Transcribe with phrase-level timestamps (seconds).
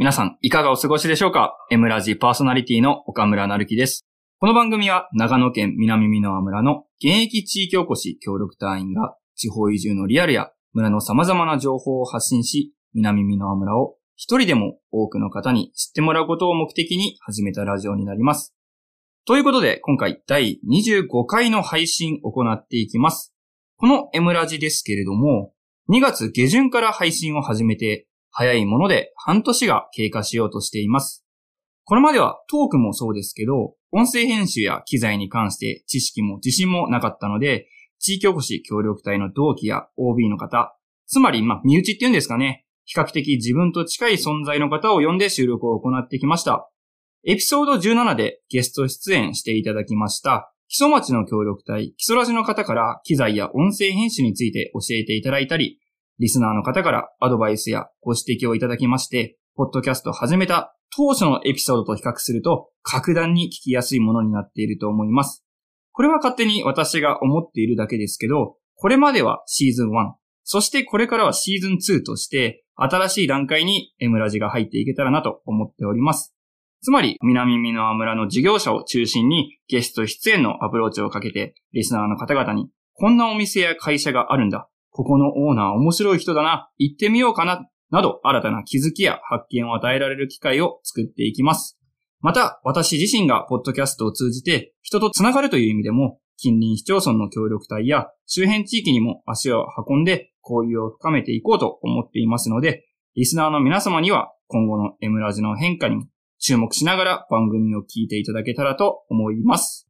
[0.00, 4.06] 皆さん、いかがお過ごしでしょうか ?M ラジパーソナリティの岡村なるきです。
[4.38, 18.54] この番組は長野県南美濃村の現役地域おこし協力隊員が地方移住のリアルや村の様々な情報を発信し、南美濃村を一人でも多くの方に知ってもらうことを目的に始めたラジオになります。
[19.26, 23.34] ということで、今回第25回の配信を行っていきます。
[23.76, 25.52] この M ラジですけれども、
[25.90, 31.24] 2月下旬から配信を始めて早いもので半年が経過しようとしています。
[31.84, 37.66] これまではトークもそうですけど、音声編集や機材に関して知識も自信もなかったので、
[37.98, 40.76] 地域おこし協力隊の同期や OB の方、
[41.06, 42.64] つまり、まあ、身内っていうんですかね。
[42.84, 46.70] 比較的自分と近い存在の方を呼んで収録を行ってきました。
[47.26, 55.79] エピソード17でゲスト出演していただきました、基礎町の協力隊、基礎ラジの方から機材や音声編集について教えていただいたり、
[56.20, 65.42] リスナーの方からアドバイスやご指摘をいただきまして、ポッドキャストを始めた当初のエピソードと比較すると、格段に聞きやすいものになっていると思います。
[65.92, 70.12] これは勝手に私が思っているだけですけど、これまではシーズン1、
[70.44, 76.34] そしてこれからはシーズン2として、新しい段階に M ラジが入っていけたらなと思っております。
[76.82, 84.69] つまり、南美濃村の事業者を中心にゲスト出演のアプローチをかけて、リスナーの方々に、こんなお店や会社があるんだ。
[84.90, 91.78] ここのオーナー面白い人だな、行ってみようかな、など新たな気づきや発見を与えられる機会を作っていきます。
[92.20, 106.06] また、私自身がポッドキャストを通じて人と繋がるという意味でも、近隣市町村の協力隊や周辺地域にも足を運んで交流を深めていこうと思っていますので、リスナーの皆様には今後の M ラジの変化に
[106.38, 109.88] 注目しながら番組を聞いていただけたらと思います。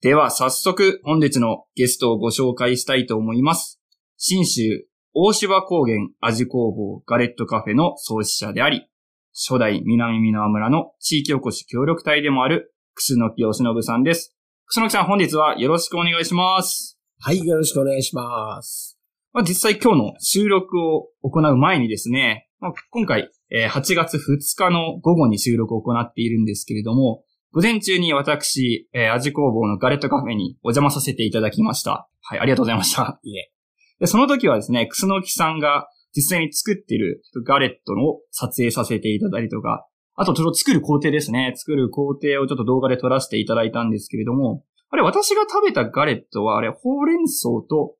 [0.00, 3.77] では早速本日のゲストをご紹介したいと思います。
[4.20, 8.88] 新州大芝高原味工房ガレットカフェの創始者であり、
[9.32, 14.36] 初代南美濃村の地域おこし協力隊でもある、楠木義信さんです。
[14.66, 16.98] 楠木さん本日はよろしくお願いします。
[17.20, 18.98] はい、よろしくお願いします。
[19.32, 24.20] まあ、実際今日の収録を行う前にですね、まあ、今回、えー、8月2
[24.56, 27.22] 日の午後に収録を行っているんですけれども、
[27.52, 32.08] 午前中に私、えー、味工房のガレットカフェにお邪魔させていただきました。
[32.20, 33.20] はい、ありがとうございました。
[33.22, 33.52] いえ。
[34.00, 41.52] で、その時はですね、クスノキさんが実際に作っているガレットの撮影させていただいたりとか、あとちょっと作る工程ですね。
[41.56, 47.94] 作る工程をちょっと動画で撮らせていただいたんですけれども、あれ私が食べたガレットはあれ、ほうれん草と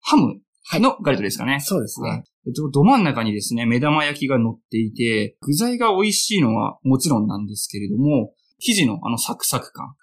[0.00, 0.40] ハム
[0.74, 1.52] のガレットですかね。
[1.52, 2.24] はい、そうですね。
[2.72, 9.94] ど真ん中にですね、目玉焼きが乗っていて、具材が美味しいのはもちろんなんですけれども、生地のあのサクサク感。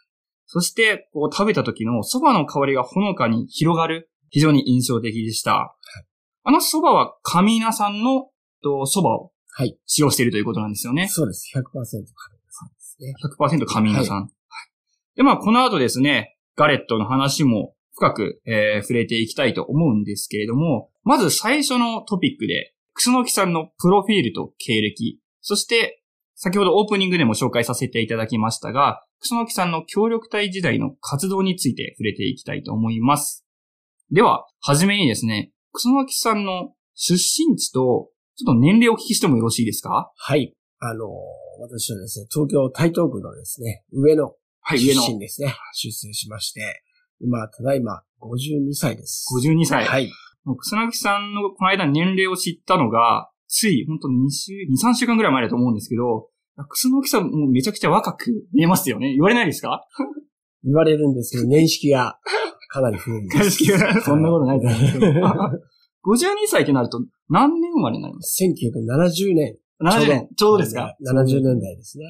[0.45, 5.53] そして、こう食べた時の蕎麦の香りがほのかに広がる非常に印象的でした。
[5.53, 6.05] はい、
[6.43, 8.27] あの蕎麦は神稲さんの
[8.61, 9.31] 蕎麦を
[9.85, 11.07] 使用しているということなんですよね。
[11.07, 11.49] そうです。
[11.55, 12.05] 100%神稲
[12.51, 13.13] さんですね。
[13.39, 14.17] 100%神稲さん。
[14.23, 14.29] はい、
[15.15, 26.03] で、まあ、この後ですね、ガレットの話も深く、えー、触れていきたいと思うんですけれども、まず最初のトピックで、クスノキさんのプロフィールと経歴、そして
[26.35, 33.44] 先ほどオープニングでも紹介させていただきましたが、クスノキさんの協力隊時代の活動について触れていきたいと思います。
[34.11, 40.11] では、はじめにですね、楠木さんの出身地と、ちょっと年齢をお聞きしてもよろしいですか？
[40.15, 40.53] はい。
[40.79, 41.05] あの、
[41.59, 44.33] 私はですね、東京台東区のですね、上野
[44.71, 44.77] 出
[45.13, 45.47] 身ですね。
[45.47, 46.61] はい、出生しまして、
[47.21, 49.25] 今、ただいま52歳です。
[49.41, 49.85] 52歳。
[49.85, 50.11] はい。
[50.45, 59.11] 楠木さんのこの間年齢を知ったのが、つい、本当に2週、2、3週間ぐらい前だと思うんですけど、楠木さんもめちゃくちゃ若く見えますよね。
[59.13, 59.87] 言われないですか？
[60.63, 62.19] 言われるんですけど、年式が
[62.75, 63.63] かなり古いです。
[64.03, 65.25] そんなことないと思うけど。
[66.05, 66.99] 52歳ってなると
[67.29, 69.55] 何年生まれになります ?1970 年。
[69.81, 70.27] 70年。
[70.35, 72.05] ちょうどですか ?70 年代ですね。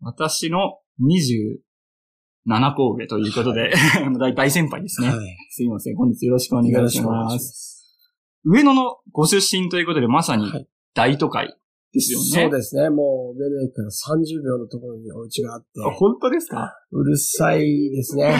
[0.00, 3.72] 私の27個上ということで、
[4.18, 5.08] 大大先輩ですね。
[5.08, 5.18] はい、
[5.50, 5.96] すいません。
[5.96, 8.00] 本日よろしくお願いします。
[8.44, 10.46] 上野のご出身ということで、まさに
[10.94, 11.56] 大都会
[11.92, 12.24] ですよね。
[12.24, 12.90] そうですね。
[12.90, 15.68] もう、上野駅から30秒のところにお家があって。
[15.96, 16.74] 本当ですか？
[16.90, 17.60] うるさい
[17.90, 18.36] ですね。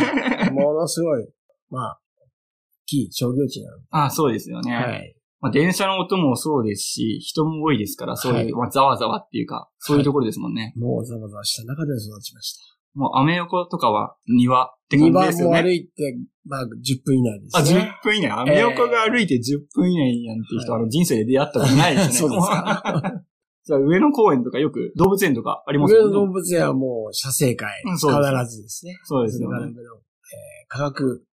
[0.53, 1.27] ものすごい。
[1.71, 3.85] まあ、大きい商業地なので。
[3.91, 4.75] ああ、そうですよね。
[4.75, 5.17] はい。
[5.41, 10.63] まあ、電車の音もそうですし、人も多いですから、そういう、はい、まあ、ざわざわっていうか、そういうところですもんね。
[10.63, 12.75] はい、もうざわざわした中で育ちました。
[12.95, 16.17] もう、アメ横とかは庭って感じですよも歩いて、
[16.47, 16.67] まあ、10
[17.05, 17.81] 分以内ですね。
[17.81, 18.31] あ、10分以内。
[18.31, 22.15] アメ横が歩いて10分以内なんていう人は、あの、人生で出会ったことないですね。
[22.15, 23.23] そうですか。
[23.67, 26.05] じゃあ、上野公園とかよく動物園とかありますよね。
[26.07, 27.99] 上野動物園はもう、写生会、必
[28.47, 28.97] ずですね。
[29.05, 29.47] そうですね。
[29.47, 29.73] えー、
[30.69, 31.27] 科学、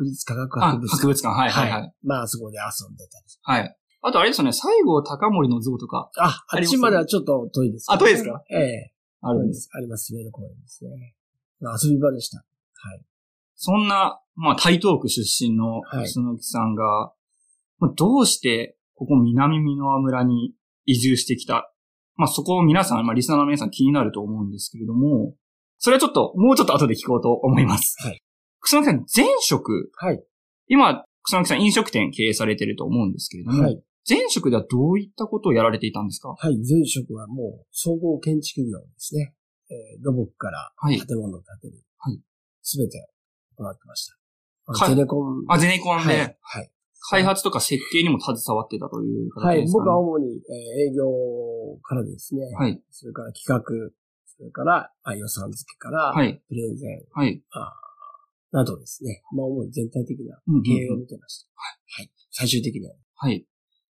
[0.00, 0.96] 国立科学博物館。
[0.96, 1.92] 博物館、はいはいはい。
[2.02, 3.24] まあ、そこで遊んでたり。
[3.42, 3.76] はい。
[4.02, 6.10] あとあれですよね、西郷隆盛の像とか。
[6.16, 8.42] あ、あっちまではちょっと遠いです、ね、あ、遠いですか？
[8.50, 9.68] ええあるんです。
[9.74, 11.14] あります、上野公園ですね。
[11.60, 12.38] 遊び場でした。
[12.38, 13.02] はい。
[13.56, 17.14] そんな、まあ、台東区出身の楠木さんが、は
[17.82, 20.54] い、どうしてここ南美濃村に
[20.86, 21.70] 移住してきた？
[22.16, 25.34] まあ、そこを皆さん、まあ、リスナーの皆さん気になると思うんですけれども、
[25.78, 27.96] それはちょっと、もうちょっと後で聞こうと思います。
[28.02, 28.22] はい。
[28.60, 29.90] 草木さん、前職？
[29.96, 30.22] はい。
[30.68, 33.82] 今、草木さん飲食店経営されてると思うんですけれども、はい。
[34.08, 36.28] 前職ではどういったことをやられていたんですか？
[36.30, 39.34] はい、前職はもう総合建築業ですね。
[39.70, 41.84] えー、土木から建物を建てる。
[41.98, 42.18] はい。
[42.62, 43.08] すべて
[43.56, 44.86] 行ってました。
[44.88, 45.44] ゼネコン。
[45.48, 46.14] あ、ゼネコンで？
[46.14, 46.36] はい。
[46.40, 46.70] はい、
[47.10, 51.04] 開発とか設計にも携わってたという形ですか、ね、はい、僕は主に、えー、営業
[51.82, 52.42] からですね。
[52.56, 52.82] はい。
[52.90, 53.62] それから企画、
[54.26, 56.42] それから、あ予算付けから、はい。
[56.48, 57.04] プレゼン。
[57.12, 57.42] はい。
[57.50, 57.74] あ
[58.52, 59.22] などですね。
[59.32, 61.48] まあ、主に全体的な経営を見てました。
[61.54, 62.02] はい。
[62.02, 62.10] はい。
[62.30, 62.94] 最終的には。
[63.16, 63.46] はい。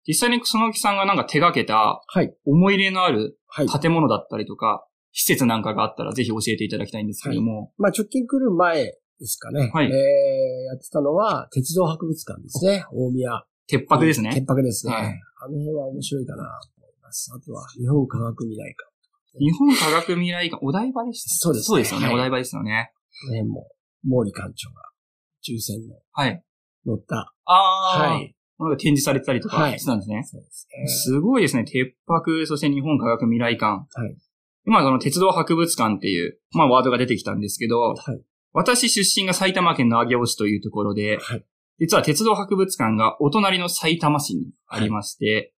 [0.06, 2.34] 実際に草木さんがなんか手掛けた、はい。
[2.46, 3.38] 思い入れのある
[3.80, 7.60] 建物だったりとか、はい、施設なんかがあったらぜひ教えていただきたいんですけれども。
[7.60, 9.70] はい、まあ、直近来る前ですかね。
[9.72, 9.86] はい。
[9.86, 12.84] えー、やってたのは、鉄道博物館ですね。
[12.92, 13.44] 大宮。
[13.66, 14.32] 鉄泊ですね。
[14.32, 14.92] 鉄泊ですね。
[14.92, 15.04] はい。
[15.04, 17.30] あの辺は面白いかなと思います。
[17.34, 18.98] あとは、日本科学未来館。
[19.38, 21.66] 日本科学未来館、お台場でしたそうです、ね。
[21.66, 22.92] そうですよね、はい、お台場ですよね。
[23.20, 23.68] この辺も、
[24.04, 24.82] 毛利館長が、
[25.42, 26.42] 抽選の、はい。
[26.86, 27.34] 乗った。
[27.44, 27.54] あ
[27.96, 28.10] あ。
[28.10, 28.34] はい。
[28.58, 30.16] ものが展示されてたりとかしてたんですね。
[30.16, 30.86] はい、そうですね。
[30.88, 31.64] すごいですね。
[31.64, 33.66] 鉄泊、そして日本科学未来館。
[33.66, 34.16] はい。
[34.66, 38.20] 今、その鉄道博物館っていう、まあワードが出てきたんですけど、はい。
[38.52, 41.44] 私出身が埼玉県の上尾市というところで、はい。
[41.78, 45.52] 実は鉄道博物館がお隣の埼玉市にありまして、はい、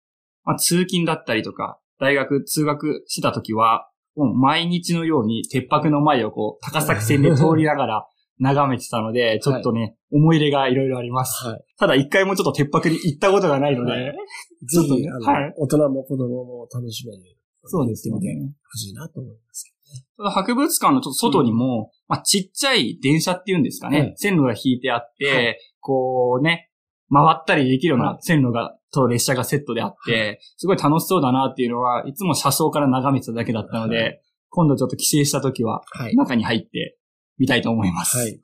[0.45, 8.07] まあ通勤だったりとか、大学通学した時は、もう毎日のように鉄泊の前をこう、高崎線で通りながら
[8.41, 11.47] 眺めてたので、ちょっとね、はい、思い入れがいろいろあります。
[11.47, 17.23] はい、ただ一回もちょっと鉄泊に行ったことがないので、はい、ぜひ、はい、大人も子供も楽しめる。
[17.65, 18.31] そうですよね。
[18.33, 19.71] 欲しいなと思いますけ
[20.19, 20.31] どね。
[20.31, 24.15] 博物館のちょっと外にも、うん、まあ、ちっちゃい電車っていうんですかね。
[24.17, 26.71] 線路が引いてあって、こうね、
[27.13, 35.83] 回ったりできるような線路が、と列車がセットであって、すごい楽しそうだなっていうのは、いつも車窓から眺めてただけだったので、今度ちょっと帰省した時は、
[36.17, 36.97] 中に入って
[37.41, 38.17] みたいと思います。
[38.19, 38.41] はい。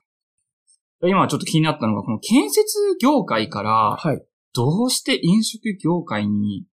[1.03, 4.25] 今ちょっと気になったのが、この建設業界から、はい。
[4.53, 6.65] どうして飲食業界に、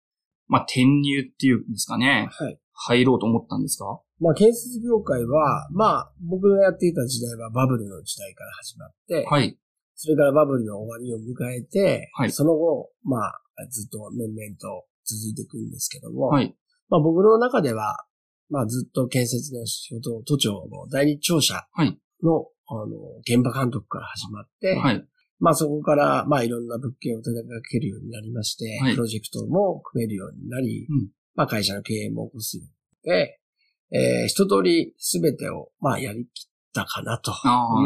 [0.46, 2.28] まあ、転入っていうんですかね。
[2.30, 2.58] はい。
[2.74, 4.00] 入ろうと思ったんですか？
[4.20, 9.58] まあ、建設業界は、まあ、僕がやっていた時代はバブルの時代から始まって、はい。
[9.96, 12.30] それからバブルの終わりを迎えて、はい。
[12.30, 16.54] その後、まあ、ずっと年々と続いていくんですけども、はい。
[16.88, 17.96] まあ、僕の中では、
[18.48, 21.66] まあ、ずっと建設の仕事、都庁の第二庁舎
[22.22, 22.86] の、あの、
[23.20, 25.04] 現場監督から始まって、はい。
[25.38, 33.40] まあそこから、まあいろんな物件を手掛けるようになりまして、はい、プロジェクトも組めるようになり、うん、まあ会社の経営も起こすようになって、
[33.90, 37.34] えー、一通りすべてを、まあやりきったかなとい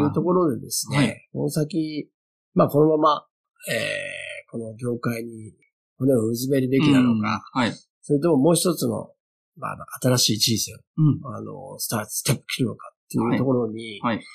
[0.03, 2.09] うところでですね、はい、この先、
[2.53, 3.25] まあこのまま、
[3.69, 5.51] えー、この業界に
[5.97, 9.09] 骨をうずめるべきなのか、うん、はい、それとももう一つの、
[9.57, 14.25] まあ、新しい人生を、うん、あの、スタート、ステップ切るのかっていうところに、はい、はい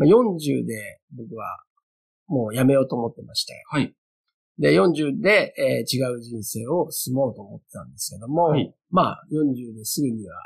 [0.00, 1.62] まあ、40で僕は
[2.26, 3.52] もうやめようと思ってまして。
[3.68, 3.94] はい。
[4.58, 10.36] で、40で、えー、違う人生を進もうと思ってたんですけども、はい、まあ、40ですぐには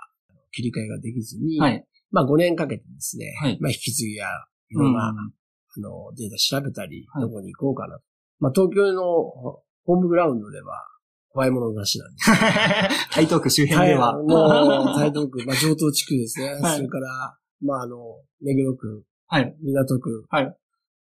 [0.51, 4.27] 切り替えができずに、はい、まあ5年かけてですね、はい、まあ引き継ぎや、
[4.71, 8.03] いろんな、うん、あの、データ調べたり、どこに行こうかなと。
[8.41, 10.85] まあ東京のホームグラウンドでは、
[11.31, 12.31] 怖いものなしなんです。
[13.15, 14.17] 台東区周辺では。
[14.17, 16.55] はい、もう、台東区、まあ上東地区ですね。
[16.55, 17.97] はい、それから、まああの、
[18.41, 19.57] 目黒区、はい。
[19.63, 20.25] 港区。
[20.29, 20.57] はい。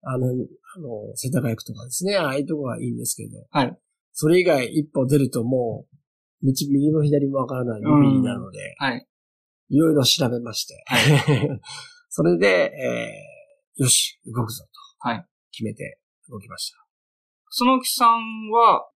[0.03, 2.17] あの、あの、世田谷区とかですね。
[2.17, 3.45] ああいうとこはいいんですけど。
[3.51, 3.77] はい。
[4.13, 5.85] それ以外一歩出るとも
[6.41, 8.59] う、道、右も左もわからない海になるので。
[8.77, 9.07] はい。
[9.69, 10.83] いろいろ調べまして。
[10.87, 11.61] はい。
[12.09, 14.69] それで、えー、よし、動くぞと。
[14.99, 15.25] はい。
[15.51, 15.99] 決めて
[16.29, 16.77] 動きました。
[17.49, 18.89] その木さんは、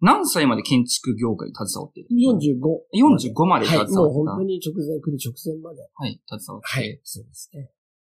[0.00, 2.60] 何歳まで建築業界に携わってる ?45。
[2.94, 5.82] 45まで携わってはい、もう本当に直前、来る直前まで。
[5.94, 6.66] はい、携わって。
[6.68, 7.70] はい、そうですね。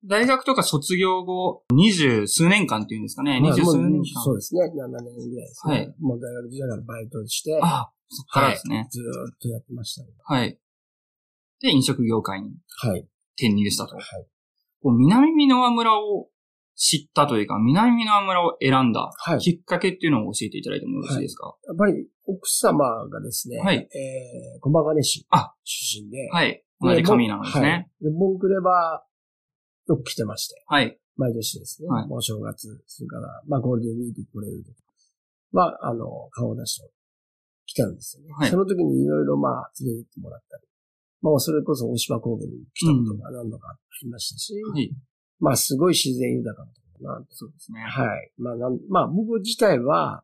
[0.04, 3.40] 大学とか卒業後、二十数年間っていうんですかね。
[3.40, 4.06] 二十数年間。
[4.24, 4.62] そうですね。
[4.66, 5.74] 7年ぐらいですね。
[5.74, 5.96] はい。
[6.00, 7.60] もう大学時代からバイトして。
[7.62, 8.78] ああ、そっからですね。
[8.78, 9.00] はい、ず
[9.36, 10.10] っとやってましたね。
[10.24, 10.58] はい。
[11.62, 12.52] で、飲食業界に。
[12.78, 13.08] はい。
[13.38, 13.96] 転入したと。
[13.96, 14.04] はい。
[14.84, 16.31] 南美濃村を
[16.82, 23.78] 知ったというか、南美濃村を選んだきっかけっていうのを教えていただいてもよろしいですか、はい、やっぱり奥様がですね、はい。
[23.78, 25.28] えー、駒ヶ根市
[25.64, 26.28] 出身で。
[26.32, 26.64] はい。
[26.82, 27.70] 同じ神なんですね。
[27.70, 29.04] はい、で、モンクレバ
[29.90, 30.56] よく来てまして。
[30.66, 30.98] はい。
[31.18, 31.88] 毎年ですね。
[31.88, 32.08] はい。
[32.10, 34.72] お正月、それから、まあゴールデンウィーク来れると
[35.52, 36.90] まあ、あの、顔出しを
[37.68, 38.34] 来たんですよね。
[38.34, 40.64] はい、その時にいろいろまあ連れてってもらったり、
[41.22, 44.92] まあそれこそ大島高原に来たことが何度かありましたし、うんはい、
[45.42, 47.82] まあすごい自然豊かなところなそうですね。
[47.82, 48.32] はい。
[48.38, 50.24] まあなん、まあ僕自体は、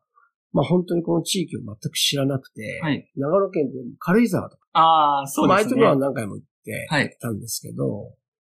[0.52, 5.74] まあ本当にこの地域を全く知らなくて、はい、長野県で軽井沢とか、ああ、そうですね。
[5.74, 7.84] 前とかは何回も行ってたんですけど、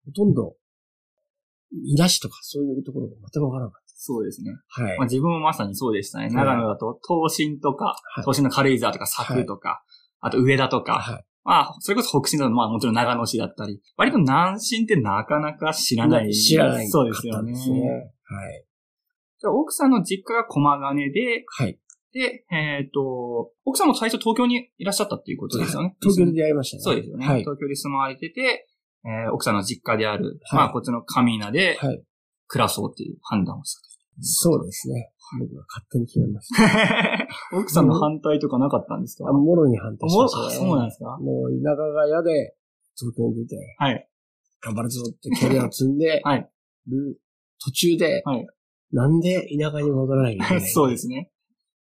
[0.06, 0.56] ほとんど、
[1.86, 3.94] 稲市とかそういうところが全くわからなかった。
[3.96, 4.52] そうですね。
[4.68, 4.98] はい。
[4.98, 6.30] まあ、自分もまさにそうでしたね。
[6.30, 9.84] 長野だと、東進とか、東進の軽井沢とか、佐久とか、
[10.20, 16.34] あと上田とか、はい、まあ、それこそ北進だと、まあもちろん長野市だったり、割と南進ってなかなか知らない。
[16.34, 16.88] 知らない。
[16.88, 17.52] そうですよね。
[17.54, 18.66] はい。
[19.40, 21.78] じゃあ、奥さんの実家が駒金で、はい。
[22.14, 25.98] で、えっ、ー、と、奥さんも最初東京にいらっしゃったっていうことですよね。
[26.00, 26.84] 東京で出会いましたね。
[26.84, 27.28] そうですよね。
[27.28, 28.68] はい、東京で住まわれてて、
[29.06, 31.78] えー、奥さんの実家である、はい、まあ、こっちの神名で、
[32.48, 33.93] 暮らそうっていう判断をした。
[34.22, 35.12] そうですね。
[35.40, 37.28] 僕が勝手に決めました。
[37.58, 39.30] 奥さんの反対とかなかったんですか？
[39.30, 40.56] あ、もろに反対しました、ね。
[40.56, 41.18] そうなんですか？
[41.20, 42.56] もう田舎が嫌で、
[42.96, 44.10] 東京に出て、はい。
[44.62, 46.50] 頑張るぞってキャリアを積んで、 はい。
[46.88, 47.20] る
[47.64, 48.48] 途中で、はい。
[48.92, 50.68] なんで田舎に戻らないといけない？
[50.70, 51.32] そうですね。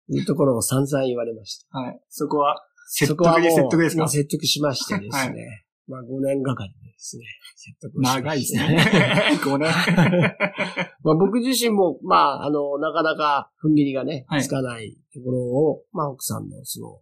[0.08, 1.78] いうところを散々言われました。
[1.78, 2.00] はい。
[2.08, 2.56] そこは、
[2.92, 4.08] 説得で説得ですか？
[4.08, 5.10] 説得しましてですね。
[5.12, 7.24] はい、まあ5年がかりですね。
[7.56, 8.00] 説得。
[8.00, 8.78] 長いですね。
[9.42, 9.68] 5年。
[11.02, 17.00] まあ僕自身も、まあ、あの、なかなか踏ん切りがね、つかないところを、まあ奥さんのその、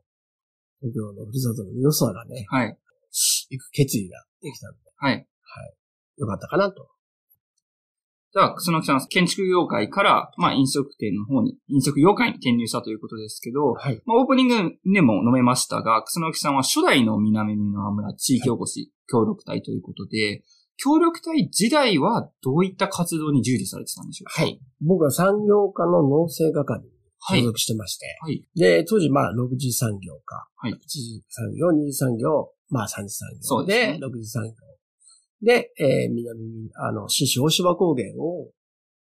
[0.81, 2.79] 東京のふるさとの良さがね、はい。
[3.51, 5.15] 行く決意ができたので、はい。
[5.15, 5.27] はい。
[6.17, 6.89] よかったかなと
[8.39, 14.01] じゃあ、楠木さん、建築業界から、まあ、飲食店の方に、飲食業界に転入したということですけど、はい。
[14.07, 14.55] まあ、オープニング
[14.95, 20.45] でも述べましたが、楠木さんは初代の南美濃村地域おこし協力隊ということで、
[20.77, 24.43] 協力隊時代はどういった活動に従事されてたんでしょうか？
[24.43, 24.61] はい。
[24.81, 26.91] 僕は産業課の農政係に
[27.29, 28.47] 所属してまして、はい。
[28.55, 30.73] で、当時、まあ、6次産業か、はい。
[30.75, 34.53] 1次産業、2次産業、まあ、3次産業で、そうですね、6次産業
[35.43, 38.51] で、えー、南に、あの、新州大芝高原を、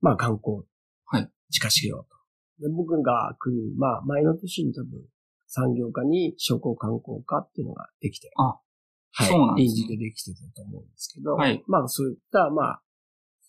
[0.01, 0.63] まあ観光、
[1.05, 1.31] はい。
[1.51, 2.11] 近しげよう
[2.59, 2.67] と。
[2.67, 5.01] で、僕が来る、まあ前の年に多分、
[5.47, 8.31] 産業化に商工観光化っていうのができて。
[8.37, 9.27] あ、はい。
[9.27, 9.87] そうなんですね。
[9.87, 11.63] 臨時でできてたと思うんですけど、はい。
[11.67, 12.81] まあそういった、まあ、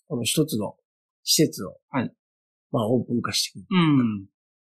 [0.07, 0.75] この一つの
[1.23, 2.13] 施設を、はい。
[2.71, 3.67] まあオープン化していく。
[3.71, 4.25] うん。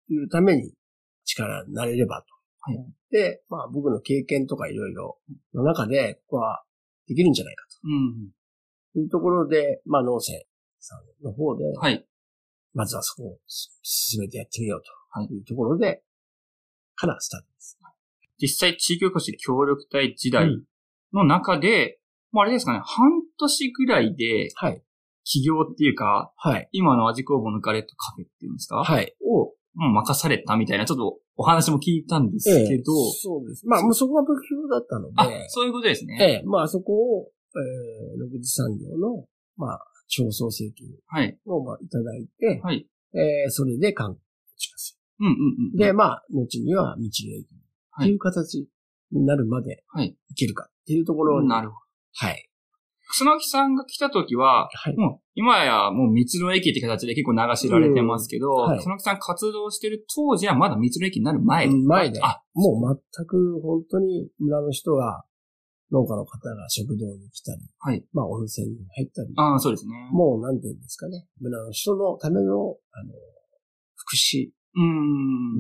[0.09, 0.73] というために
[1.25, 2.27] 力になれればと。
[2.61, 2.79] はい。
[3.11, 5.19] で、まあ僕の経験とかいろいろ
[5.55, 6.65] の中で、ここは
[7.07, 8.31] できるんじゃないかうん。
[8.93, 10.47] というところで、まあ、農政
[10.79, 12.07] さんの方で、はい。
[12.75, 13.39] まずはそこを
[13.83, 14.83] 進めてやってみよう
[15.27, 16.03] というところで、
[16.95, 17.79] からスタートです。
[18.41, 20.49] 実際、地域おこし協力隊時代
[21.13, 21.99] の中で、
[22.33, 24.83] うん、もうあれですかね、半年ぐらいで、はい。
[25.25, 26.69] 起業っていうか、はい。
[26.73, 28.83] 今の味工房のガレットカフェっていうんですか？
[28.83, 29.15] はい。
[29.23, 32.83] を、もう任されたみたいな、ちょっとお話も聞いたんですけど、ええ、
[33.23, 33.67] そうです。
[33.67, 36.19] まあ、もうそこが目標だったので、あ、そういうことですね。
[36.21, 39.27] ええ、まあ、そこを、えー、6次産業の、
[39.57, 40.85] まあ、調創請求
[41.47, 42.87] を、まあ、いただいて、はい。
[43.15, 44.21] えー、それで観光
[44.57, 44.99] します。
[45.21, 45.33] うんうん
[45.73, 45.77] うん。
[45.77, 48.67] で、まあ、後には道の駅っていう形
[49.13, 50.17] になるまで、はい。
[50.31, 51.81] いけるかっていうところなるほど。
[52.27, 52.51] はい。
[53.11, 62.21] 楠木さんが来た時は、はい、もう今やもう道の駅って形で結構流しられてますけど、はい、楠木さん活動してる当時はまだ道の駅になる前前で。
[62.23, 65.25] あ、もう全く本当に村の人が
[65.93, 68.05] 農家の方が食堂に来たり、はい。
[68.13, 69.33] まあ温泉に入ったり。
[69.37, 69.93] ああ、そうですね。
[70.13, 71.27] もうなんていうんですかね。
[71.41, 73.13] 村の人のための、あの、
[73.97, 74.51] 福祉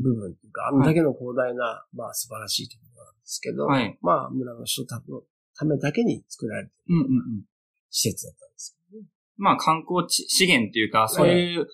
[0.02, 3.98] 部分っていうか、あんだけの広大な、はい、まあ素晴らしいところなんですけど、はい。
[4.02, 5.22] まあ村の人の
[5.56, 7.06] ためだけに作られている
[7.90, 9.06] 施設だったんですけどね。
[9.36, 11.66] まあ観光資源っていうか、そういう、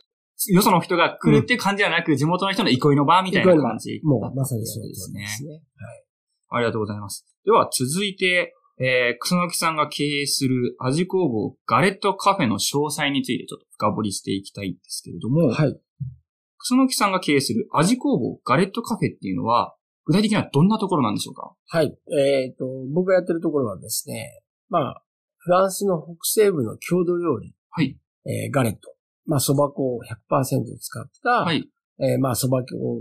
[0.49, 5.25] よその人が来るっていう感じじゃなく、地元の人の憩いの場みたいな感じ、もうまさにそうですね。
[5.25, 6.06] はい。
[6.49, 7.27] ありがとうございます。
[7.45, 15.81] では続いて、えー、楠木さんが経営する味工房ガレットカフェの詳細についてちょっと深掘りしていきたいんですけれども、はい。
[16.59, 19.75] 楠木さんが経営する味工房ガレットカフェっていうのは、
[20.05, 21.55] 具体的にはどんなところなんでしょうか？
[21.69, 21.97] はい。
[22.17, 25.03] えっ、ー、と、僕がやってるところはですね、まあ、
[25.39, 27.55] フランスの北西部の郷土料理。
[27.71, 27.99] はい。
[28.27, 28.79] えー、ガレット。
[29.27, 30.01] まあ、蕎麦粉を
[30.31, 31.69] 100%使った、はい。
[32.01, 33.01] えー、まあ、蕎麦粉を、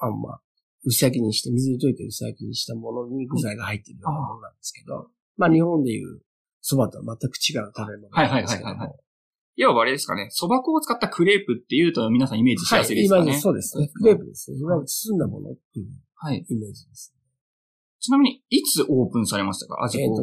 [0.00, 0.40] あまあ、
[0.84, 6.20] 薄焼きにして、水に溶いて薄焼きにしたものに具材が入っているようなものなんですけど、まあ日本でいう
[6.62, 8.96] 蕎麦とは全く違う食べ物なんですけどはいはいはいはい。
[9.56, 13.30] 要はあれですかね、蕎麦粉を使ったクレープっていうと皆さんイメージしやすいですかね。
[13.32, 13.88] はい、そうですね。
[13.92, 14.58] クレープですね。
[14.58, 17.18] いわゆる包んだものっていうイメージです、ね。
[18.00, 19.82] ちなみに、いつオープンされましたか？
[19.82, 20.22] 味えっ、と、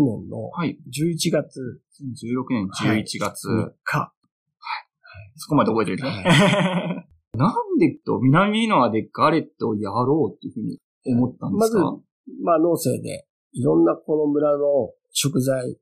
[0.00, 0.50] 年の
[0.88, 1.82] 11月。
[2.00, 3.48] 2016年11月。
[3.84, 3.98] か。
[3.98, 5.32] はい。
[5.36, 6.08] そこまで覚えてるね。
[6.08, 6.91] はい
[7.34, 11.78] なんでと、南ノアでガレットをやろうっていうふうに思ったんですか？
[11.80, 12.02] まず、
[12.42, 15.78] まあ農政で、いろんなこの村の食材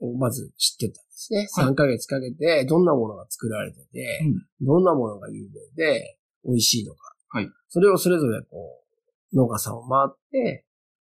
[0.00, 1.46] をまず知ってたんですね。
[1.56, 4.20] はい、3ヶ月かけて、どんなものが作られてて、
[4.60, 7.16] うん、どんなものが有名で、美味しいのか。
[7.30, 7.48] はい。
[7.68, 8.84] それをそれぞれこ
[9.32, 10.64] う、農家さんを回って、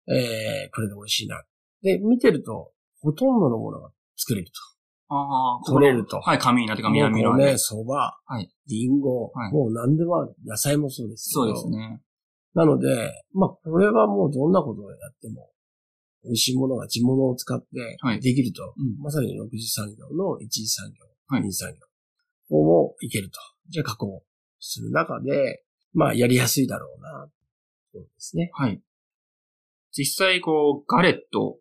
[0.08, 1.42] えー、これで美味しいな。
[1.82, 4.54] で、見てると、ほとんどのものが作れると。
[5.14, 6.22] ああ、取れると。
[6.22, 7.36] はい、紙になってか南の。
[7.36, 7.94] ね、蕎麦、
[8.26, 10.34] はい、リンゴ、はい、もう何でもある。
[10.46, 12.02] 野菜もそうですそうですね。
[12.54, 12.88] なので、
[13.34, 15.50] まあ、これはもうどんなことをやっても、
[16.24, 17.68] 美味しいものが地物を使って
[18.22, 18.64] できると。
[18.64, 21.74] はいうん、まさに6次産業の1次産業、はい、2次産
[22.50, 23.40] 業もいけると。
[23.70, 24.24] じゃあ加工
[24.60, 25.64] する中で、
[25.94, 27.28] まあ、やりやすいだろうな。
[27.94, 28.50] そうですね。
[28.54, 28.82] はい。
[29.92, 31.58] 実際、こう、ガレット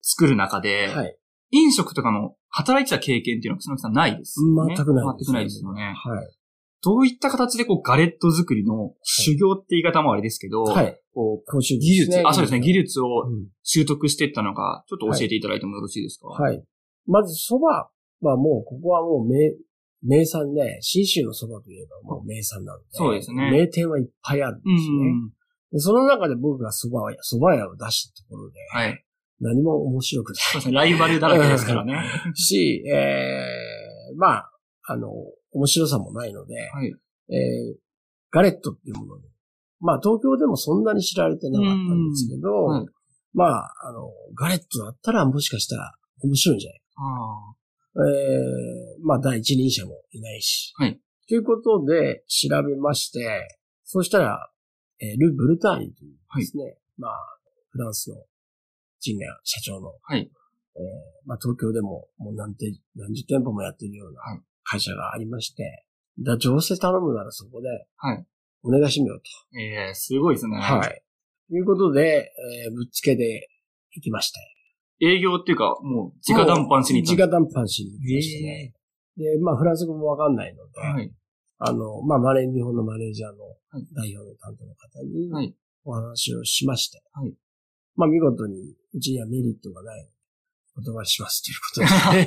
[0.00, 1.18] 作る中で、はい。
[1.50, 4.74] 飲食とかの働いてた経験っていうのは、そのさんないですよね。
[4.76, 5.26] 全くないです、ね。
[5.26, 5.82] 全くないですよね。
[5.82, 6.28] はい。
[6.82, 11.00] どういった形でこうガレット作りの修行って言い方もあれですけど、はい。
[11.14, 13.06] こう、技術、あ、そうですね、技術を
[13.62, 16.28] 習得していったのか、ちょっと教えていただいてもよろしいですか？
[16.28, 16.62] はい。
[17.06, 17.66] まず蕎麦
[18.20, 19.52] はもう、ここはもう名、
[20.02, 23.50] 名産で、新州の蕎麦といえばもう名産なので、そうですね。
[23.50, 24.76] 名店はいっぱいあるんですね。
[24.76, 25.32] うん
[25.72, 29.04] でその中で僕が蕎麦屋、蕎麦屋を出したところで、はい。
[29.44, 30.36] 何も面白くない。
[30.52, 30.74] そうですね。
[30.74, 32.02] ライバルだらけですからね。
[32.34, 34.50] し、えー、まあ、
[34.86, 35.10] あの、
[35.52, 36.92] 面白さもないので、はい。
[37.30, 37.76] えー、
[38.30, 39.28] ガレットっていうもので、
[39.80, 42.86] まあ東京でもそんなに知られてなかったんですけど、はい、
[43.34, 46.80] まあ、あの、ガレットだったらもしかしたら面白いんじゃない？
[46.94, 47.56] か。
[47.96, 50.72] えー、まあ第一人者もいないし。
[50.76, 51.00] はい。
[51.28, 53.48] ということで調べまして、
[53.84, 54.50] そうしたら、
[55.00, 57.12] えー、ル・ブルターニというですね、はい、まあ、
[57.70, 58.16] フランスの
[59.12, 60.30] 人が社長の、はい。
[60.76, 64.20] えー、まあ東京でももう何て、何十店舗もやってるような
[64.64, 65.84] 会社がありまして、
[66.20, 68.26] だ上司頼むならそこで、はい。
[68.62, 69.58] お願いしてみようと。
[69.58, 70.56] ええー、すごいですね。
[70.56, 71.02] はい。
[71.50, 72.32] ということで、
[72.66, 73.48] えー、ぶっつけで
[73.92, 74.40] 行きました。
[75.00, 78.72] 営業っていうか、もう、直談判しに行った直談判しに行きましたね。
[79.18, 81.12] えー、で、まあ、フランス語もわかんないので、はい。
[81.58, 83.36] あの、まあ、マネー、日本のマネージャーの
[83.94, 85.54] 代表の担当の方に、はい。
[85.84, 87.34] お話をしまして、はい。
[87.96, 90.08] まあ、見事に、うちにはメリットがない
[90.76, 92.26] お断りしますというこ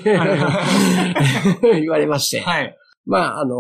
[1.60, 2.78] とで 言われまして、はい。
[3.06, 3.56] まあ、あの、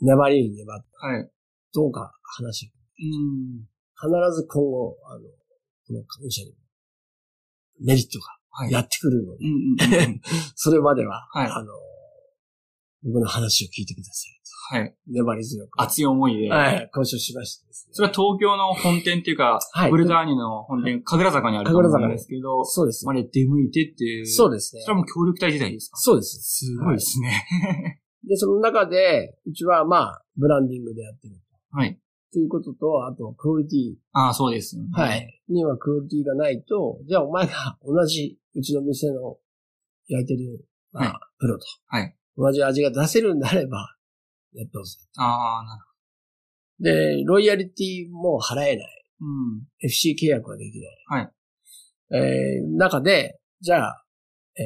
[0.00, 1.30] 粘りに粘って、はい。
[1.72, 2.70] どうか話を。
[3.00, 3.68] うん。
[4.00, 5.20] 必ず今後、あの、
[5.86, 6.54] この会社に
[7.80, 10.20] メリットがやってくるので、はい、
[10.54, 11.72] それまでは、はい、あの、
[13.04, 14.80] 僕の話を聞いてください。
[14.80, 14.94] はい。
[15.06, 15.80] 粘り強く。
[15.80, 16.50] 熱い思いで。
[16.50, 16.90] はい。
[16.94, 17.68] 交渉しましたね。
[17.92, 19.90] それは東京の本店っていうか、はい。
[19.90, 23.14] ブルターニの本店、神楽坂にあると思うんですけど、そうです、ね。
[23.14, 24.26] まで出向いてっていう。
[24.26, 24.82] そうですね。
[24.82, 25.96] それはもう協力隊時代ですか？
[25.96, 26.66] そうです。
[26.66, 28.00] すごいですね。
[28.28, 31.76] で、その中で、うちはまあ、ブランディングでやってると。
[31.76, 31.98] はい。
[32.30, 33.94] ということと、あと、クオリティ。
[34.12, 34.88] ああ、そうですよね。
[34.92, 35.42] はい。
[35.48, 39.38] にはクオリティがないと、じゃあお前が同じ、うちの店の
[40.08, 41.64] 焼いてる、まあ、はい、プロと。
[41.86, 42.17] はい。
[42.38, 43.96] 同じ味が出せるんであれば、
[44.54, 44.98] やってほしい。
[45.16, 47.18] ああ、なるほど。
[47.18, 49.04] で、ロイヤリティも払えない。
[49.20, 49.66] うん。
[49.80, 50.86] FC 契約はできな
[51.18, 51.22] い。
[51.22, 51.32] はい。
[52.16, 54.04] えー、中で、じゃあ、
[54.56, 54.64] えー、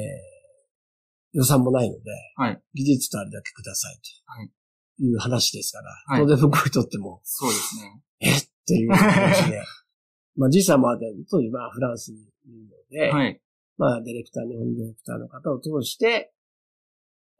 [1.33, 2.61] 予算もないので、はい。
[2.75, 4.31] 技術とあれだけくださいと。
[4.31, 4.51] はい。
[4.99, 6.21] いう話ですから、はい。
[6.21, 8.01] 当然向こうにとっても、そうですね。
[8.21, 8.37] え？
[8.37, 9.61] っていう話で、
[10.37, 13.41] まあ時差まで当時まあフランスにいるので、はい。
[13.77, 16.32] まあディレクター、日本ディレクターの方を通して、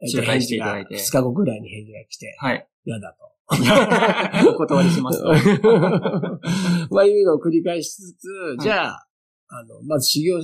[0.00, 0.96] 仲介していただいて。
[0.96, 2.68] 2日後ぐらいに返事が来て、はい。
[2.84, 3.24] 嫌だと。
[4.50, 5.28] お断りしますと。
[6.94, 9.06] まあいうのを繰り返しつつ、はい、じゃあ、
[9.48, 10.40] あの、まず修行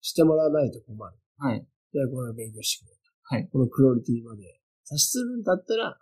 [0.00, 1.16] してもらわないと困る。
[1.38, 1.66] はい。
[1.92, 3.48] じゃあこれを勉強してくれはい。
[3.52, 4.42] このクオリティまで
[4.88, 5.96] 達するんだったら、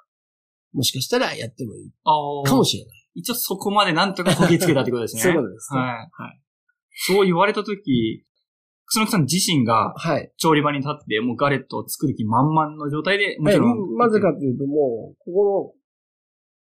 [0.73, 1.93] もしかしたらやってもいい。
[2.47, 2.99] かもしれない。
[3.15, 5.23] 一応そこまでなんとかこぎつけたってことですね。
[5.23, 5.81] そういうことです、ね。
[5.81, 5.89] はい。
[6.13, 6.41] はい。
[6.91, 8.25] そう言われたとき、
[8.91, 10.33] 楠木さん自身が、はい。
[10.39, 13.71] 調理場に立って、もうガレットを作る気満々の状態で、もちろん。
[13.71, 15.81] はい、なぜかというともう、ここの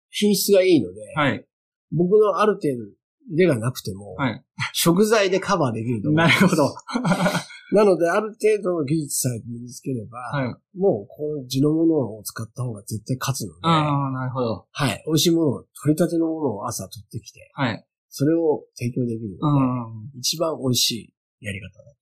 [0.09, 1.45] 品質がいいので、はい。
[1.91, 2.91] 僕のある程度
[3.33, 4.43] 腕がなくても、はい。
[4.73, 6.17] 食材でカバーできると思う。
[6.17, 6.73] なるほど。
[7.73, 14.67] なので、ある程度の技術さえ身につければ、はい、もう、この地のものを使った方が絶対勝つので、ああ、なるほど。
[14.71, 15.03] はい。
[15.07, 17.83] 美味しいものを、取り立てのものを朝取ってきて、はい。
[18.09, 21.13] それを提供できるので、一番美味しい
[21.45, 21.95] やり方だ。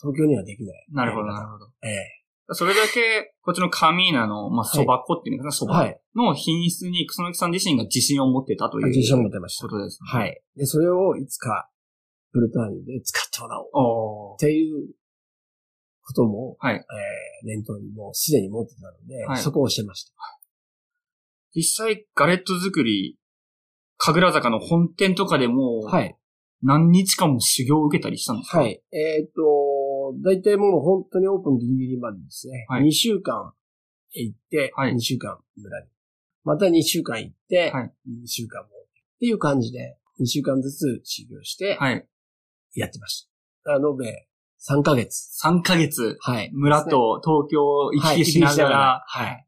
[0.00, 0.86] 東京にはできない。
[0.90, 1.66] なるほど、なるほど。
[1.82, 2.18] ええ
[2.54, 8.86] それだけ、こっちのカミーナの、まあ、蕎麦粉っていうのかな、蕎麦の品質に、草薙さん自身が自信を持ってたという。
[8.86, 9.68] 自信を持ってました。
[9.68, 10.08] ことです、ね。
[10.08, 10.42] はい。
[10.56, 11.68] で、それをいつか、
[12.32, 14.36] ブルターニュで使ってもらおう。
[14.36, 14.94] っていう
[16.06, 16.76] ことも、はい。
[16.76, 16.82] えー、
[17.46, 20.12] 念頭にもうすでに持ってたので、はい、そこをしてました。
[21.54, 23.18] 実際ガレット作り、
[23.98, 26.16] 神楽坂の本店とかでも、はい。
[26.62, 28.58] 何日間も修行を受けたりしたんですか？
[28.60, 28.82] はい。
[28.90, 29.42] えっ、ー、と、
[30.22, 32.66] 大体もう本当にオープンギリギリまでですね。
[32.68, 33.52] はい、2週間
[34.12, 35.88] 行って、はい、2週間村に。
[36.44, 37.92] また2週間行って、はい、
[38.24, 38.68] 2週間も。
[38.68, 38.70] っ
[39.20, 42.06] ていう感じで、2週間ずつ修行して、はい。
[42.74, 43.28] やってまし
[43.64, 43.74] た。
[43.74, 44.26] 延べ
[44.68, 45.30] 3ヶ月。
[45.44, 46.16] 3ヶ月。
[46.20, 46.50] はい。
[46.52, 49.46] 村と東京行き来しながら、はい。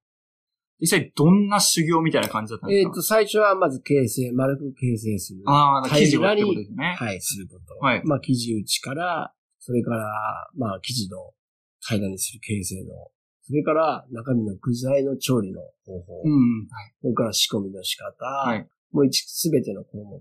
[0.81, 2.89] 実際どんな修行みたいな感じだったんですか？
[2.89, 5.43] えっ、と、最初はまず形成、丸く形成する。
[5.47, 6.97] ああ、生地をってことですね。
[6.99, 7.79] はい、すること。
[7.85, 8.03] はい。
[8.05, 11.33] まあ、生地打ちから、それから、まあ、生地の
[11.81, 13.11] 平らにする形成の、
[13.43, 16.23] それから中身の具材の調理の方法。
[16.25, 16.67] うん。
[16.71, 16.95] はい。
[17.03, 18.25] それから仕込みの仕方。
[18.25, 18.69] はい。
[18.93, 20.21] もう一、すべての項目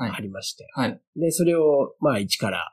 [0.00, 0.66] がありまして。
[0.72, 1.00] はい。
[1.16, 2.72] で、それを、まあ、一から、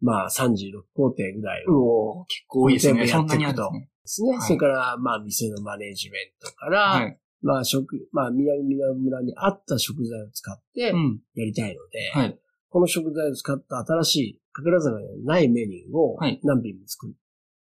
[0.00, 3.06] まあ、36工程ぐらいを、結構多いですね。
[3.06, 3.70] やっていくと。
[3.72, 4.36] ですね。
[4.40, 12.38] それから、まあ、店のマネジメントから、はい、まあ、食、まあ、南南村に合った食材を使ってやりたいので、うんはい、
[12.74, 17.14] この食材を使った新しい、かけらざるのないメニューを何品も作る。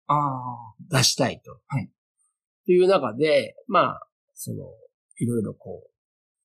[0.07, 0.99] ああ。
[0.99, 1.51] 出したいと。
[1.67, 1.87] はい。
[1.87, 1.89] っ
[2.65, 4.01] ていう中で、まあ、
[4.35, 4.59] その、
[5.19, 5.91] いろいろこう、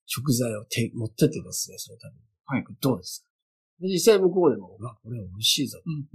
[0.06, 2.18] 食材をて持ってってですね、そのために。
[2.44, 2.64] はい。
[2.80, 3.28] どうですか？
[3.82, 5.80] で実際向こうでも、わ、これ美味しいぞ。
[5.86, 6.08] うん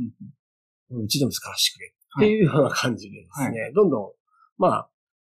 [0.91, 1.05] うんうん。
[1.05, 1.93] うちでも使わせてくれ。
[2.17, 4.11] っていうような感じでですね、はい、どんどん、
[4.57, 4.89] まあ、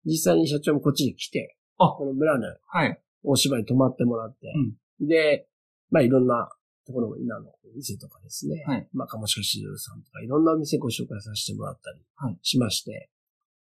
[0.05, 3.01] 実際に社長もこっちに来て、あこの村の、はい。
[3.23, 4.53] 大芝に泊まってもらって、
[5.01, 5.47] うん、で、
[5.91, 6.51] まあいろんな
[6.87, 8.89] ところも今の店とかですね、はい。
[8.93, 11.91] まあ、かもしかしるさんとかいろんなお店ご紹介させてもらった
[12.29, 13.09] りしまして、はい、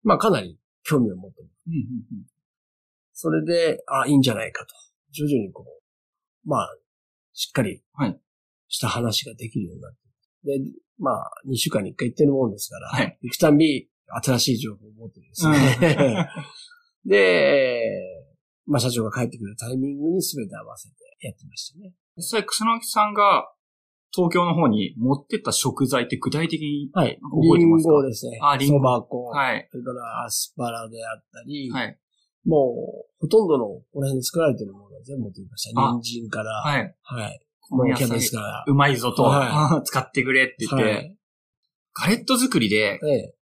[0.03, 1.51] まあかなり興味を持ってます。
[1.67, 2.25] うんうんうん、
[3.13, 4.73] それで、あ、いいんじゃないかと。
[5.11, 6.75] 徐々にこう、まあ、
[7.33, 7.83] しっかり、
[8.67, 10.59] した話ができるようになって。
[10.59, 13.89] で、まあ、2週間に1回行ってるもんですから、はい、行くたんび、
[14.23, 16.27] 新しい情報を持ってですね。
[17.05, 17.81] うん、 で、
[18.65, 21.93] まあ、社長が帰ってくるタイミングに全て合わせてやってましたね。
[22.17, 23.47] 実際、草薙さんが
[24.13, 28.39] 東京の方に持ってった食材って具体的に覚えてますか、はい、リンゴですね。
[28.41, 28.79] あ、リンゴ。
[28.79, 29.23] 蕎麦粉。
[29.25, 29.67] はい。
[29.71, 31.97] それからアスパラであったり、はい。
[32.45, 35.81] もう、ほとんどのこの辺で作られてるものは全部持ってきました。
[35.81, 36.95] 人参から、はい。
[37.03, 37.39] はい。
[37.69, 38.65] もうキャベツから。
[38.67, 41.17] うまいぞと、はい、 使ってくれって言って、はい、
[41.93, 42.99] ガレット作りで、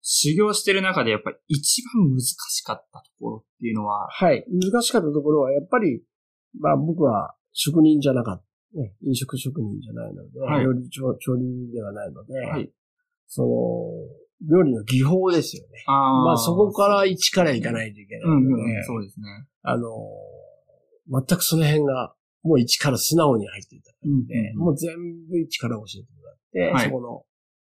[0.02, 4.08] 修行してる中でやっぱり一番難しかったところっていうのは？
[4.10, 4.44] はい。
[4.48, 6.02] 難しかったところは、やっぱり、
[6.58, 8.47] まあ僕は職人じゃなかった。
[8.74, 12.70] ね、飲食職人じゃないので、はい、料理調調理ではないので、はい、
[13.26, 13.48] その、
[14.48, 15.84] 料理の技法ですよね。
[15.86, 15.92] あ
[16.24, 19.26] まあそこから一からいかないといけないので、うんうん、そうですね。
[19.62, 19.90] あの、
[21.10, 24.96] 全くその辺がもう一から素直に入っていただいて、うん、もう全
[25.28, 27.24] 部一から教えてもらって、はい、そこの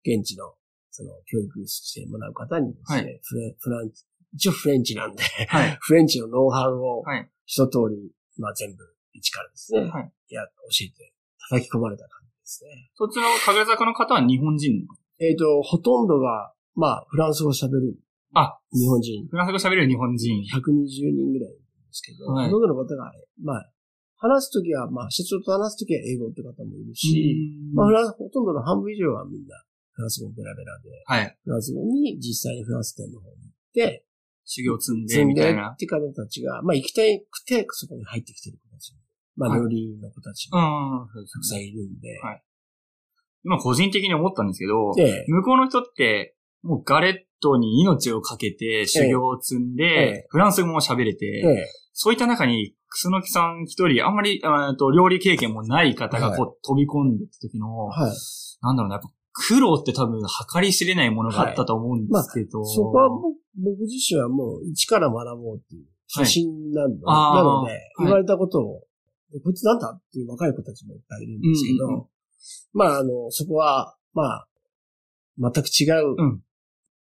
[0.04, 0.54] 現地の
[0.92, 3.90] その教育してもらう方にですね、はい、フラン
[4.34, 7.04] 一応フレンチなんで、はい、 フレンチのノウハウを
[7.46, 11.14] 一通り、まあ全部一からですね、はい、や、教えて
[11.50, 12.90] 叩き込まれた感じですね。
[12.96, 14.88] そっちの影坂の方は日本人
[15.20, 17.96] えっ、と、ほとんどが、まあ、フランス語喋る。
[18.34, 19.28] あ、日本人。
[19.28, 20.42] フランス語喋る日本人。
[20.50, 21.58] 120人ぐらいで
[21.92, 23.12] すけど、はい、ほとんどの方が、
[23.44, 23.70] まあ、
[24.18, 29.58] 話すときは、まあ、社長と話すときは英語って方もいるし、まあ、フランス、ほとんどの半分以上はみんな、
[29.94, 31.38] フランス語ベラベラで、はい。
[31.44, 34.06] フランス語に実際にフランス店の方に行って、
[34.46, 35.70] 修行積んで、みたいな。
[35.70, 38.94] って方たちが、まあ、行きたくて、そこに入ってきてる子たち。
[39.36, 40.58] まあ、料理の子たちも、
[41.08, 42.20] たくさんいるんで。
[42.22, 42.44] はい。
[43.44, 58.12] 今、個人的に思ったんですけど、ええ、向こうの人って、もうガレットに命をかけて修行を積んで、ええ、フランス語も喋れて、そういった中に楠木さん一人、あんまり、あと料理経験もない方がこう、飛び込んでた時の、はい、
[58.62, 60.22] なんだろうな、やっぱ苦労って多分
[60.54, 62.60] 計り知れないものがあったと思うんですけど。
[62.60, 63.10] はいまあ、そこは
[63.58, 68.84] 僕自身はもう一から学ぼうっていう初心なので、はい、なので、言われたことを、
[69.40, 72.06] こいつなんだっていう若い子たちもいっぱいいるんですけど、うんうん、
[72.74, 74.48] まあ、あの、そこは、まあ、
[75.38, 76.42] 全く違う、うん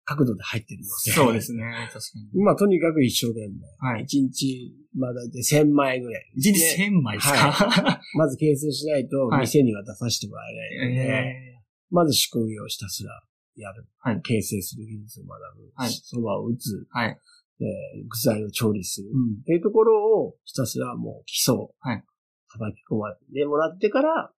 [0.05, 1.13] 角度で入ってるので。
[1.13, 1.63] そうですね。
[1.93, 2.01] 確か
[2.35, 2.43] に。
[2.43, 3.55] まあ、とにかく一生懸命。
[3.79, 4.03] はい。
[4.03, 13.23] 一日、まあ、だいたい1000枚ぐらい、一日1000枚ですか、はい、 まず形成しないと、店には出させてもらえないので、はい、まず仕込みをひたすら
[13.57, 13.87] やる。
[13.99, 14.21] はい。
[14.23, 15.71] 形成する技術を学ぶ。
[15.75, 15.91] はい。
[15.91, 16.87] 蕎麦を打つ。
[16.91, 17.19] はい。
[17.59, 17.67] で、
[18.09, 19.11] 具材を調理する。
[19.13, 19.41] うん。
[19.41, 21.75] っていうところをひたすらもう基礎を。
[21.79, 22.05] はい。
[22.53, 24.33] 叩き込まれてもらってから、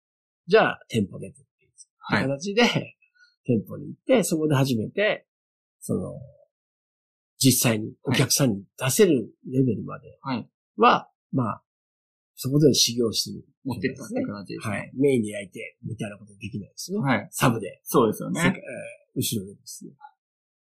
[0.46, 1.70] じゃあ、店舗出てっていう。
[1.98, 2.22] はい。
[2.22, 2.62] 形で、
[3.44, 5.26] 店舗に行って、そこで初めて、
[5.80, 6.14] その、
[7.38, 10.18] 実際にお客さんに出せるレベルまで
[10.76, 11.62] は、まあ、
[12.36, 14.76] そこで修行してる、持ってったって感じですね。
[14.76, 14.90] はい。
[14.94, 16.98] メインで焼いて、みたいなことできないですね。
[16.98, 17.28] はい。
[17.30, 17.80] サブで。
[17.84, 18.40] そうですよね。
[18.40, 18.52] えー、
[19.14, 19.92] 後ろでですね、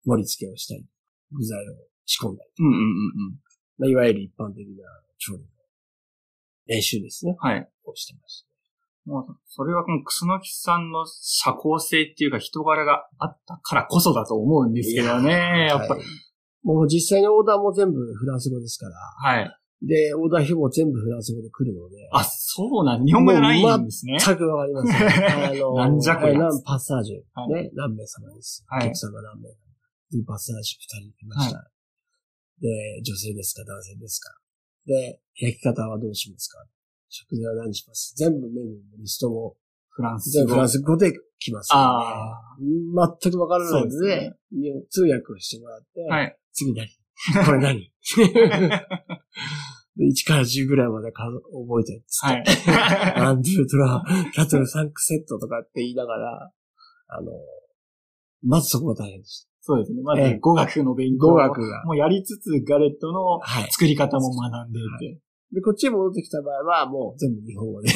[0.04, 0.84] 盛り付けをしたり、
[1.30, 1.72] 具材を
[2.04, 2.50] 仕込んだり。
[2.58, 3.40] うんうんうんうん。
[3.78, 4.84] まあ、いわゆる一般的な
[5.18, 5.44] 調理の
[6.66, 7.36] 練習ですね。
[7.38, 7.68] はい。
[7.84, 9.10] をしてました。
[9.10, 16.02] もう、それはこの楠木さんの社交性っていうか人柄があったからこそだと思うんですけどね、やっぱり、はい。
[16.62, 18.94] もう実際にオーダーも全部フランス語ですから。
[18.94, 19.58] はい。
[19.84, 21.96] で、オーダー表も全部フランス語で来るので。
[22.12, 24.16] あ、そうなん日本語じゃないんですね。
[24.20, 24.94] 全くわかりません。
[25.50, 27.22] あの、何弱や何パッサージュ。
[27.34, 28.64] はい、ね、何名様です。
[28.68, 28.86] はい。
[28.86, 29.54] お客様何名様？
[30.12, 31.56] で、パッサージュ二人来ました。
[31.58, 31.64] は
[32.60, 34.30] い、で、女性ですか、男性ですか？
[34.86, 36.64] で、焼き方はどうしますか？
[37.08, 38.14] 食材は何します？
[38.16, 39.56] 全部メニューのリストも、
[39.90, 40.52] フランス語。
[40.52, 41.78] フランス語で来ます、ね。
[41.78, 42.56] ああ。
[43.20, 44.34] 全くわからないので、ね、
[44.90, 46.88] 通訳をしてもらって、はい、次何？
[47.44, 47.92] これ何？
[49.98, 51.36] 1から10ぐらいまで覚
[51.82, 52.70] えてるっつって。
[52.70, 53.14] はい。
[53.20, 56.50] アンドゥートラ、キャトルサンクセットとかって言いながら、
[57.08, 57.30] あの、
[58.42, 59.51] まずそこが大変でした。
[59.64, 60.02] そうですね。
[60.02, 61.84] まず語学の勉強語学が。
[61.84, 65.06] もうやりつつ、ガレットの作り方も学んでいて。
[65.06, 65.18] はい
[65.52, 67.90] で、こっちに戻ってきた場合は、もう全部日本語で。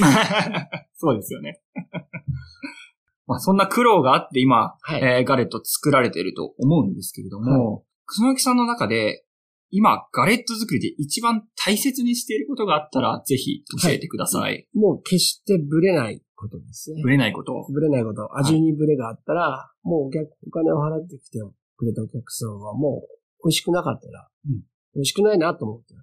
[0.94, 1.62] そうですよね。
[3.26, 9.24] まあ、そんな苦労があって今、はい、えー、ガレット作られていると思うんですけれども、はい、楠木さんの中で、
[9.70, 14.42] 今、ガレット作りで一番大切にしていることがあったら、ぜひ教えてください。
[14.42, 17.02] はい、もう決してブレないことですね。
[17.02, 18.36] ブレないことブレないこと。
[18.38, 21.40] 味にブレがあったら、はい、もう逆、お金を払ってきて
[21.76, 23.02] くれたお客さんはも
[23.40, 24.60] う美味しくなかったら、うん、
[24.94, 26.02] 美味しくないなと思ったら、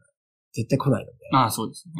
[0.51, 1.17] 絶対来ないので。
[1.33, 1.93] ああ、そうですね。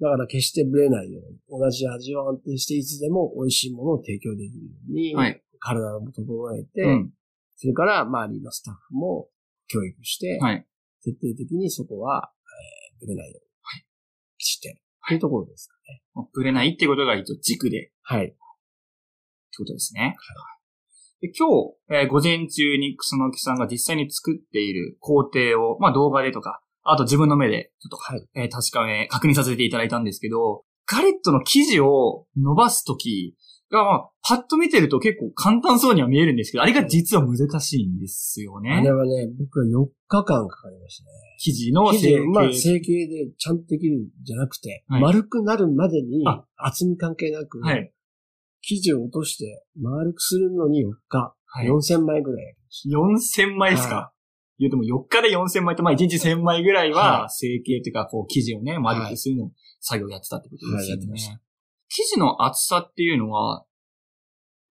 [0.00, 7.12] だから決してブレないように、同じ味を安定していつでも美味しいものを提供できるように、はい、体を整えて、うん、
[7.56, 9.28] それから周りのスタッフも
[9.68, 10.66] 教育して、はい、
[11.02, 12.32] 徹底的にそこは、
[12.92, 13.84] えー、ブレないように、はい、
[14.38, 15.70] して、というところです
[16.14, 16.28] かね。
[16.32, 17.90] ブレないってことが一応軸で。
[18.02, 18.26] はい。
[18.26, 18.36] って
[19.58, 20.00] ことですね。
[20.00, 20.14] はい。
[21.28, 33.34] で今日、えー、午前中に楠木さんが実際に作っている工程を、まあ動画でとか、あと自分の目で、ちょっと、はい、えー、確かめ、確認させていただいたんですけど、ガレットの生地を伸ばすとき
[33.74, 38.70] が、まあ、パッと見てると結構簡単そうには見えるんですけど、あれが実は難しいんですよね。
[38.70, 41.10] あれはね、僕は4日間かかりましたね。
[41.38, 42.26] 生地の成形。
[42.26, 46.24] まあ、成形でちゃんとできるんじゃなくて、はい、丸くなるまでに、
[46.56, 47.92] 厚み関係なく、はい、
[48.62, 52.56] 生地を落として丸くするのに4日、はい、4000枚ぐらい。
[52.90, 54.12] 4000枚ですか、
[54.58, 61.06] 言うても4日で4000枚と、まあ1日1000枚ぐらいは、成形というか、こう、生地をね、丸くするの、作業やってたってことですよね。
[61.10, 61.40] はい、
[61.88, 63.64] 生地の厚さっていうのは、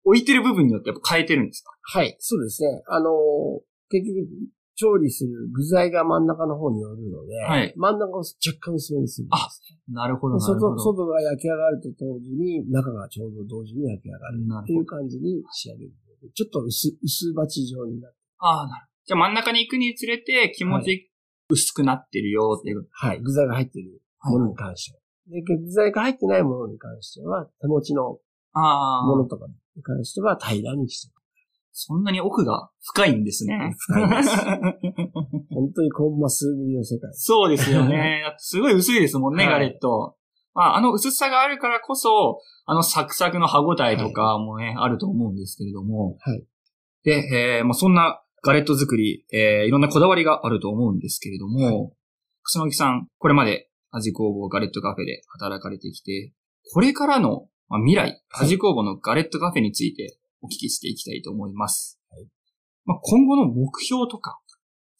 [0.05, 1.73] 置いてる部分によってやっぱ変えてるんですか？
[1.83, 2.83] はい、そうですね。
[2.88, 4.29] あのー、結局、
[4.77, 9.62] 調理する具材が真ん中の方によるので、はい、真ん中を若干薄めにするんです。
[9.90, 10.59] あ、なるほど外。
[10.79, 15.92] 外が焼き上がると同時に、中がちょうど同時に焼き上がるっていう感じに仕上げる。
[16.35, 18.16] ちょっと薄、薄鉢状になって。
[18.38, 21.11] ああ、なるじゃあ真ん中に行くにつれて気持ち
[21.51, 23.11] 薄くなってるよっていう、はい。
[23.11, 23.20] はい。
[23.20, 25.00] 具材が入ってるものに関しては。
[25.31, 28.19] で、具材が入ってないものに関しては、手持ちの
[28.55, 31.14] ものとかに関しては平らにしてる。
[31.73, 33.75] そんなに奥が深いんですね。
[33.79, 34.37] 深いです。
[35.51, 37.11] 本当にコンマ数ミリの世界。
[37.14, 38.23] そうですよね。
[38.38, 40.16] すごい薄いですもんね、はい、ガレット。
[40.53, 46.16] まあ、あの薄さがあるからこそ、あのサクサクの歯応えとかもね、はい、あると思うんですけれども。
[46.21, 46.45] はい。
[47.05, 51.93] で、えー、まあ、そんなガレット作り、えー、いろんなこだわりがあると思うんですけれども、はい、
[52.43, 56.33] 楠木さん、これまで味工房ガレットカフェで働かれてきて、
[56.72, 62.00] これからの、まあ、未来、味工房のガレットカフェについてお聞きしていきたいと思います。
[62.11, 62.26] はい、
[62.85, 64.40] まあ、今後の目標とか、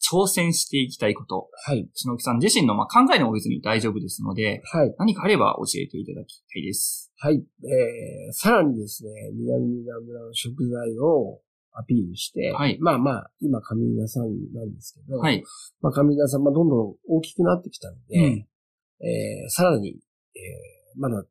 [0.01, 1.47] 挑戦していきたいこと。
[1.63, 1.87] はい。
[1.93, 4.95] 楠木さん自身のまあ考えのも別に大丈夫ですので、はい。
[4.97, 7.11] 何かあれば教えていただきたいです。
[7.17, 7.35] はい。
[7.35, 11.39] えー、さらにですね、南村村の食材を
[11.73, 14.23] アピールして、はい、まあまあ、今、上皆さん
[14.53, 15.43] なんですけど、はい、
[15.81, 18.47] まあ、上皆さん、まあ、どんどん大きくなってきたので、うん、
[19.03, 19.97] えー、さらに、
[20.35, 21.23] えー、まだ、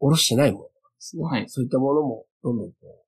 [0.00, 3.04] おろしてないものですね、はい、そういったものも、どんどんこう、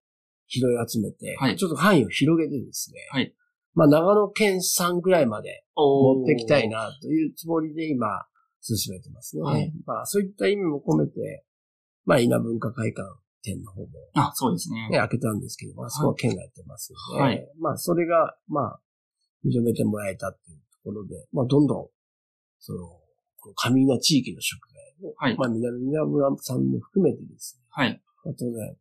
[0.48, 3.34] 拾い集めて、はい、ちょっと範囲を広げてですね、はい、
[3.74, 8.06] まあ、長野県産ぐらいまで持ってきたいな、というつもりで今、
[8.62, 9.42] 進めてますね。
[9.42, 11.44] はい、まあ、そういった意味も込めて、
[12.04, 13.06] まあ、稲文化会館
[13.42, 13.88] 店の方も。
[14.14, 14.88] あ、そうですね。
[14.90, 18.80] ね、開けたんですけど、まあ、そこは県がやってますので、はい、まあ、それが、まあ、
[19.44, 21.88] 認めてもらえたっていうところで、まあ、どんどん、
[22.58, 22.78] その
[23.54, 28.02] 上稲地域の食材を、はい、まあ、南宮村さんも含めてですね、はい。
[28.24, 28.76] まあ、当然、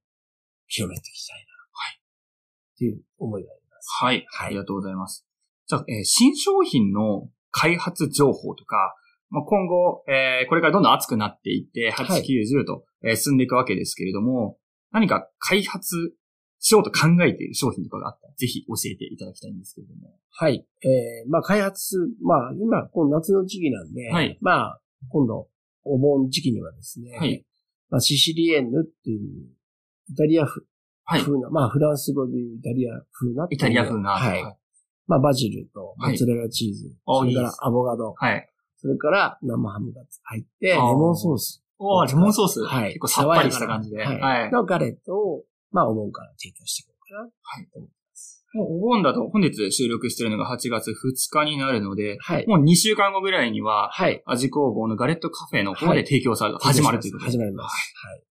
[0.68, 2.00] 広めていきたいな、はい。
[2.00, 3.90] っていう思いがあります。
[4.04, 4.26] はい。
[4.30, 4.48] はい。
[4.48, 5.26] ありがとうございます。
[5.68, 8.96] じゃあ、えー、新商品の開発情報とか、
[9.30, 14.58] まあ、今後、えー、これからどんどん熱くなっていって、8、9、10と、えー、進んでいくわけですけれども、
[14.92, 16.14] 何か開発
[16.66, 20.12] しようと考えている商品とかがあったら、ぜひ教えていただきたいんですけれども。
[20.32, 20.66] はい。
[20.82, 24.36] えー、まあ開発、まあ今、この夏の時期なんで、はい。
[24.42, 25.48] まあ、今度、
[25.84, 27.46] お盆時期にはですね、はい。
[27.92, 29.46] まあシシリエンヌっていう、
[30.10, 30.66] イタリア風、
[31.04, 31.22] はい。
[31.22, 34.14] 風な、まあフランス語でいうイタリア風なイタリア風な。
[34.14, 34.44] はい。
[34.44, 34.58] はい、
[35.06, 38.50] まあバジルと、モッツァレラチーズ、はい、それからアボカド、はい。
[38.78, 41.62] それから生ハムが入って、レモンソース。
[41.78, 42.94] おー、レモンソースはい。
[42.94, 44.04] 結構さっぱりした感じで。
[44.04, 44.52] はい。
[44.52, 45.25] のガレットを、
[45.76, 47.22] まあお盆から提供していこうかな。
[47.22, 47.68] はい。
[47.72, 48.46] と思います。
[48.54, 50.94] もうお盆だと本日収録してるのが8月2
[51.30, 52.48] 日になるので、はい。
[52.48, 54.24] もう2週間後ぐらいには、はい。
[54.26, 57.32] 味工房のガレットカフェの方で提供される、始まるということで。
[57.32, 57.74] 始まります。
[58.08, 58.24] はい。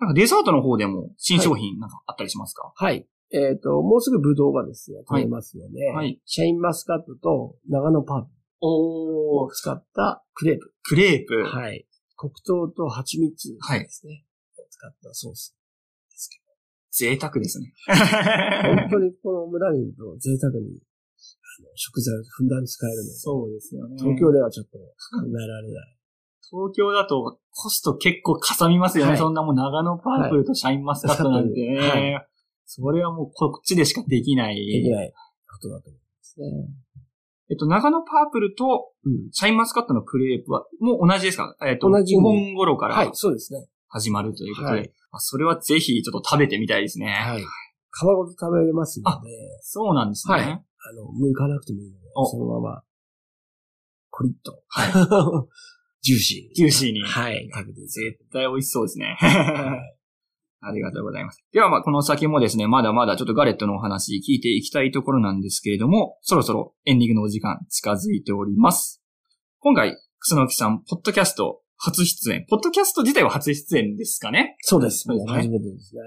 [0.00, 2.70] なんかデザートの方でも新商品なんかあったりしますか？
[2.76, 3.08] はい。
[3.30, 6.20] えっ、と、もうすぐブドウがですね、取れますので、はい。
[6.24, 8.28] シャインマスカットと長野パープ
[8.60, 10.72] を使ったクレープ。
[10.82, 11.86] クレープはい。
[12.16, 14.24] 黒糖と蜂蜜ですね。
[14.56, 14.68] はい。
[14.70, 15.57] 使ったソース。
[16.90, 17.72] 贅沢ですね。
[18.88, 20.80] 本当にこの村にいると贅沢に
[21.74, 23.10] 食材をふんだんに使えるので。
[23.10, 23.96] そうですよね。
[23.98, 24.84] 東京ではちょっと考
[25.26, 25.96] えられない。
[26.50, 29.10] 東京だとコスト結構かさみますよね。
[29.10, 31.76] はい、そんなもう長野パープルとシャインマスカットなんてね。
[31.78, 32.26] はい、
[32.64, 34.56] それはもうこっちでしかできない。
[34.56, 36.46] できないことだと思いますね。
[37.50, 38.92] えっと、長野パープルと、
[39.32, 41.56] シャインマスカットのクレープは、もう同じですか？
[41.66, 42.14] えっと、同じ。
[42.14, 42.94] お盆頃から。
[42.94, 43.66] はい、そうですね。
[43.88, 44.72] 始まるということで。
[44.72, 47.06] はい、それはぜひちょっと食べてみたいですね。
[47.06, 47.42] はい。
[47.42, 47.44] 皮
[48.04, 49.30] ごと食べれますので。
[49.62, 50.34] そうなんですね。
[50.34, 50.44] はい。
[50.44, 50.62] あの、
[51.12, 52.82] 剥かなくてもいいので、そのまま、
[54.10, 54.62] コリッと。
[54.68, 54.92] はい。
[56.02, 56.54] ジューシー。
[56.54, 57.02] ジューシーに。
[57.02, 57.48] はい。
[57.52, 59.16] 食べて絶対美味しそうですね。
[59.18, 59.94] はい。
[60.60, 61.44] ありがとうございます。
[61.52, 69.00] ではまあ、この先もですね、まだまだちょっとガレットのお話聞いていきたいところなんですけれども、そろそろエンディングのお時間近づいております。
[69.60, 72.44] 今回、楠木さん、ポッドキャスト初出演。
[72.50, 74.56] ポッドキャスト自体は初出演ですかね？
[74.60, 75.04] そうです。
[75.06, 75.32] そうですね。
[75.34, 76.02] 初めてですね。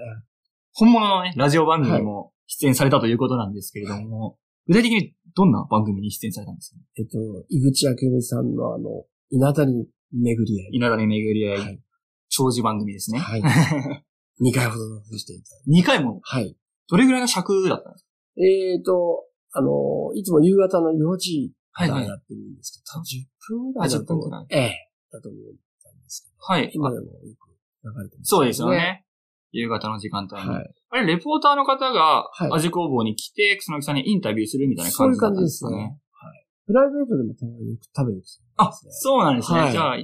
[0.74, 4.36] 本物のね、ラジオ番組にも出演されたということなんですけれども、はい、
[4.68, 6.80] 具体的にどんな番組に出演されたんですか？
[6.98, 10.68] えっと、井口明美さんのあの、稲谷巡り合い。
[10.72, 11.58] 稲谷巡り合い。
[11.58, 11.80] はい、
[12.28, 13.18] 長寿番組ですね。
[13.18, 13.40] はい。
[14.42, 15.80] 2回ほどさせていただいて。
[15.80, 16.20] 2回も？
[16.22, 16.56] はい。
[16.88, 18.08] どれぐらいの尺だったんですか？
[18.38, 24.04] えっ、ー、と、あの、いつも夕方の4時からやってるんですけど、はいはい、10分ぐらいだと。
[24.04, 24.46] 10分ぐらい。
[24.50, 25.40] ええ、だと思っ
[25.82, 26.36] たんですけど。
[26.40, 26.70] はい。
[26.72, 27.52] 今でもよく
[27.84, 29.04] 流れてます、ね、そうですよね。
[29.52, 30.48] 夕方の時間帯に。
[30.48, 30.74] はい。
[30.90, 35.76] あれ、レポーターの方が、味工房に来て、草木さんにインタビューするみたいな感じだったんですかね。
[35.76, 36.00] そういう感じですね。
[36.12, 36.46] はい。
[36.66, 38.52] プライベートでもたまによく食べるんですよ、ね。
[38.56, 39.60] あ、そうなんですね。
[39.60, 39.96] はい、じゃあ、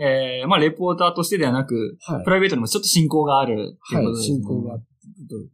[0.00, 4.34] えー、まあ、レポーターとしてではなく、はい、プライベートにもちょっと進行があるっていうことですね。
[4.34, 4.86] はい、進行があって、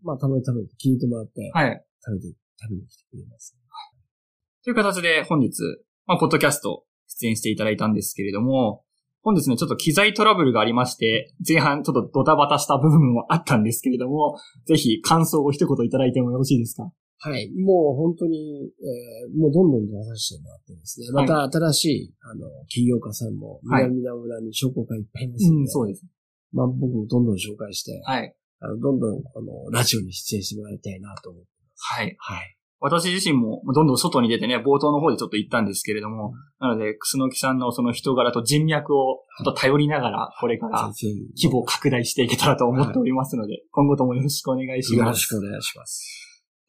[0.03, 1.85] まあ、たまに食べて、聞いてもらって、はい。
[2.05, 4.65] 食べて、食べに来てくれます、はい。
[4.65, 5.61] という形で本日、
[6.07, 8.85] まあ、ポッドキャスト出演していただいたんですけれども、
[9.27, 16.93] 本日ね、ちょっと機材トラブルがありまして、前半ちょっとドタバタした部分もあったんですけれども、ぜひ感想を一言いただいてもよろしいですか？
[17.19, 17.51] はい。
[17.59, 21.11] もう本当に、えー、もうどんどん出させてもらってですね。
[21.11, 26.07] また新しい、あの、企業家さんも、南名村に商工会いっぱいいますので、うん、そうです。
[26.53, 28.33] まあ僕もどんどん紹介して、はい。
[28.61, 32.01] あの、どんどん、あの、ラジオに出演してもらいたいなと思ってます。
[32.01, 32.17] はい。
[32.17, 32.56] はい。
[32.79, 44.99] 私自身もどんどん外に出てね、冒頭の方でちょっと言ったんですけれども、なので、楠木さんのその人柄と人脈をちょっと頼りながら、これから規模を拡大していけたらと思っておりますので、今後ともよろしくお願いします。
[44.99, 46.23] よろしくお願いします。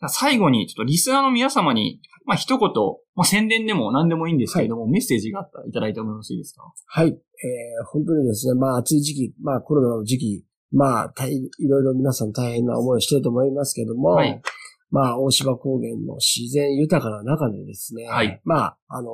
[0.07, 2.69] 最後に、ちょっとリスナーの皆様に、まあ、一言、
[3.15, 6.61] まあ、宣伝でも何でもいいんですけれども、はい、メッセージがあったらいただいてもよろしいですか？
[6.85, 7.07] はい。
[7.07, 7.15] えー、
[7.85, 14.41] 本当にですね、まあ、暑い時期、まあ、コロナの時期、まあ、大いろいろ皆さん大変な思いをしてると思いますけども、はい。
[14.89, 18.41] まあ、大芝高原の自然豊かな中でですね、はい。
[18.45, 19.11] まあ、あの、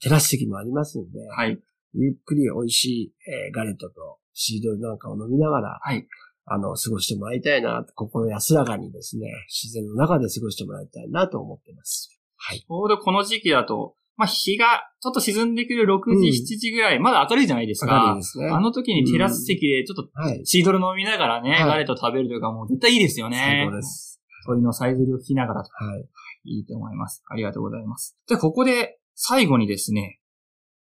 [0.00, 1.58] テラス席もありますので、はい。
[1.94, 6.06] ゆっくり美味しい、えー、ガレットとシードルなんかを飲みながら、はい。
[6.44, 12.18] あの、過ごしてもらいたいな、心安らかにですね、自然の中で過ごしてもらいたいなと思っています。
[12.36, 12.60] はい。
[12.60, 18.00] ちょうどこの時期だと、まあ、日がちょっと沈んでくる6時、うん、7時ぐらい、まだ明るいじゃないですか。
[18.00, 18.48] 明るいですね。
[18.48, 20.10] あの時にテラス席でちょっと
[20.44, 23.68] シードル飲みながらね、はい、ガレット食べるとかもう絶対いいですよね。
[23.70, 24.21] そうです。
[24.46, 25.70] 鳥のさえずりを聞きながらと。
[25.72, 26.08] はい。
[26.44, 27.22] いいと思います。
[27.28, 28.16] ありがとうございます。
[28.26, 30.18] じゃあ、ここで最後にですね、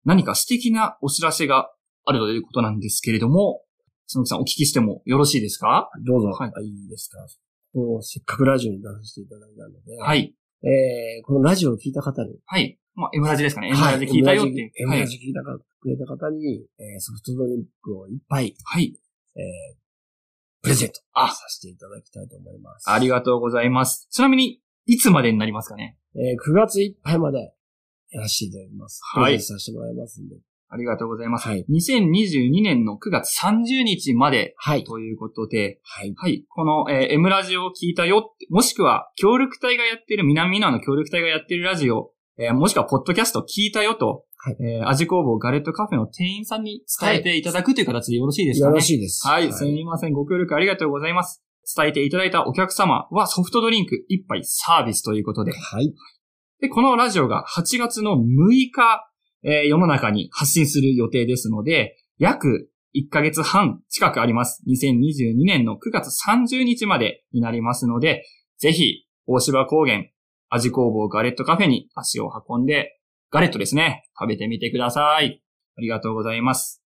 [0.05, 1.69] 何か素敵なお知らせが
[2.05, 3.61] あるということなんですけれども、
[4.07, 5.91] そのさんお聞きしてもよろしいですか？
[6.05, 6.29] どうぞ。
[6.29, 6.51] はい。
[6.65, 7.19] いいですか。
[7.73, 10.01] もうせっかくラジオに出させていただいたので。
[10.01, 10.33] はい。
[10.63, 12.39] えー、このラジオを聞いた方に。
[12.45, 12.79] はい。
[12.95, 13.69] まあ、M ラジですかね。
[13.69, 14.71] M ラジ聞いたよって。
[14.77, 18.55] M ラジ聞いたか、くれた方に、えー、ソフトドリンクをいっぱい。
[18.65, 18.93] はい。
[19.35, 19.78] えー、
[20.61, 21.01] プレゼント。
[21.13, 21.29] あ。
[21.29, 22.89] させていただきたいと思います。
[22.89, 24.07] ありがとうございます。
[24.11, 25.97] ちなみに、いつまでになりますかね？
[26.15, 27.53] えー、9月いっぱいまで
[28.11, 29.01] やらせていただきます。
[29.15, 29.39] はい。
[29.39, 30.35] させてもらいますんで。
[30.71, 31.47] ありがとうございます。
[31.47, 31.65] はい。
[31.69, 34.53] 2022年の9月30日まで。
[34.57, 34.83] はい。
[34.83, 35.79] ということで。
[35.83, 36.13] はい。
[36.15, 36.45] はい。
[36.47, 44.57] この、えー、M ラジオを聞いたよ、もしくは、協力隊がやってる、南ナの協力隊がやってるラジオ、えー、もしくは、ポッドキャスト聞いたよと、はい。
[44.61, 48.69] えー、味工房ガレットカフェの店員さんに伝えていただくという形でよろしいですかね？
[48.69, 49.27] よろしいです。
[49.27, 49.51] はい。
[49.51, 50.13] すみません。
[50.13, 51.43] ご協力ありがとうございます。
[51.75, 55.51] 伝えていただいたお客様はソフトドリンク1杯サービスということで。
[55.51, 55.93] はい。
[56.61, 58.17] で、このラジオが8月の6
[58.73, 59.05] 日、
[59.43, 64.63] えー、世の中に発信する予定ですので、約1ヶ月半近くあります。
[64.67, 68.23] 2022年の9月30日までになりますので、
[68.57, 70.05] ぜひ、大芝高原、
[70.49, 72.98] 味工房ガレットカフェに足を運んで、
[73.31, 75.43] ガレットですね、食べてみてください。
[75.77, 76.81] ありがとうございます。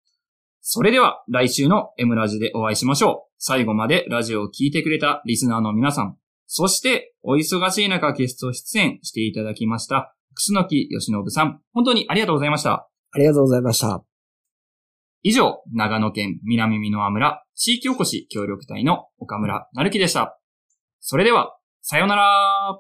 [0.60, 3.34] それでは、来週の M ラジでお会いしましょう。
[3.38, 6.18] 最後までラジオを聴いてくれたリスナーの皆さん、
[6.48, 12.90] そして、お忙しい中ゲスト出演していただきました、楠木義信さん、本当にありがとうございました。
[13.12, 14.04] ありがとうございました。
[15.22, 20.38] 以上、長野県南美濃村地域おこし協力隊の岡村成樹でした。
[21.00, 22.80] それでは、さようなら